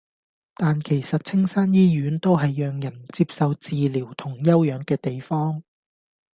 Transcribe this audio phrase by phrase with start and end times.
[0.55, 5.61] 但其實青山醫院都係讓人接受治療同休養嘅地方